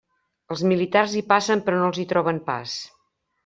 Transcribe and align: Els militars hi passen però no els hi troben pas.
Els 0.55 0.63
militars 0.71 1.13
hi 1.19 1.21
passen 1.33 1.63
però 1.69 1.85
no 1.85 1.93
els 1.93 2.03
hi 2.05 2.09
troben 2.15 2.43
pas. 2.51 2.77